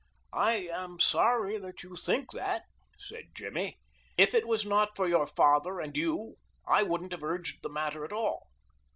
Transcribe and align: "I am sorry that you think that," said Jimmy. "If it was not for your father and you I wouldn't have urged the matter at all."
"I 0.33 0.53
am 0.67 0.99
sorry 0.99 1.59
that 1.59 1.83
you 1.83 1.95
think 1.95 2.31
that," 2.31 2.63
said 2.97 3.35
Jimmy. 3.35 3.77
"If 4.17 4.33
it 4.33 4.47
was 4.47 4.65
not 4.65 4.95
for 4.95 5.07
your 5.07 5.27
father 5.27 5.79
and 5.79 5.95
you 5.95 6.37
I 6.67 6.81
wouldn't 6.81 7.11
have 7.11 7.21
urged 7.23 7.61
the 7.61 7.69
matter 7.69 8.03
at 8.03 8.11
all." 8.11 8.47